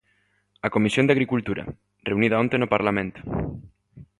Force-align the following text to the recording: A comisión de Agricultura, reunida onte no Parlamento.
A 0.65 0.69
comisión 0.75 1.05
de 1.05 1.13
Agricultura, 1.15 1.63
reunida 2.09 2.41
onte 2.43 2.55
no 2.59 2.71
Parlamento. 2.75 3.21